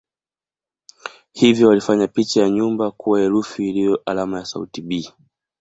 Hivyo 1.31 1.67
walifanya 1.67 2.07
picha 2.07 2.41
ya 2.41 2.49
nyumba 2.49 2.91
kuwa 2.91 3.19
herufi 3.19 3.69
iliyo 3.69 4.01
alama 4.05 4.39
ya 4.39 4.45
sauti 4.45 4.81
"b". 4.81 5.13